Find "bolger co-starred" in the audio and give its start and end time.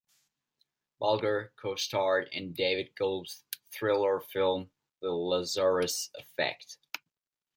0.99-2.27